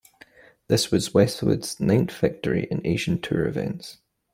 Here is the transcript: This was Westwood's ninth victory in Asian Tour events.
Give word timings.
This 0.67 0.89
was 0.89 1.13
Westwood's 1.13 1.79
ninth 1.79 2.11
victory 2.11 2.67
in 2.71 2.81
Asian 2.87 3.21
Tour 3.21 3.45
events. 3.45 3.99